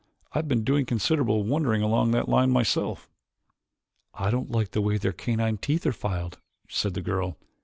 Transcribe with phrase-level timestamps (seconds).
[0.33, 3.07] "I have been doing considerable wondering along that line myself."
[4.15, 7.37] "I don't like the way their canine teeth are filed," said the girl.